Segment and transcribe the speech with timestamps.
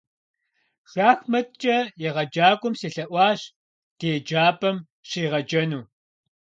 [0.91, 3.41] Шахматкӏэ егъэджакӏуэм селъэӏуащ
[3.97, 5.83] ди еджапӏэми щригъэджэну.